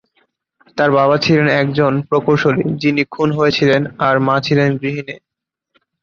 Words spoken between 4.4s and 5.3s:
ছিলেন গৃহিণী।